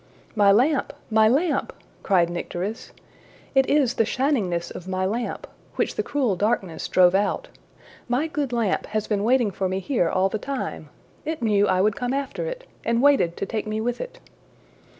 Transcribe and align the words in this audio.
``My 0.35 0.51
lamp! 0.51 0.93
my 1.11 1.27
lamp!'' 1.27 1.73
cried 2.01 2.31
Nycteris. 2.31 2.91
``It 3.55 3.67
is 3.67 3.93
the 3.93 4.03
shiningness 4.03 4.71
of 4.71 4.87
my 4.87 5.05
lamp, 5.05 5.45
which 5.75 5.93
the 5.93 6.01
cruel 6.01 6.35
darkness 6.35 6.87
drove 6.87 7.13
out. 7.13 7.49
My 8.09 8.25
good 8.25 8.51
lamp 8.51 8.87
has 8.87 9.05
been 9.05 9.23
waiting 9.23 9.51
for 9.51 9.69
me 9.69 9.77
here 9.79 10.09
all 10.09 10.27
the 10.27 10.39
time! 10.39 10.89
It 11.23 11.43
knew 11.43 11.67
I 11.67 11.81
would 11.81 11.95
come 11.95 12.13
after 12.15 12.47
it, 12.47 12.67
and 12.83 12.99
waited 12.99 13.37
to 13.37 13.45
take 13.45 13.67
me 13.67 13.79
with 13.79 14.01
it.'' 14.01 14.19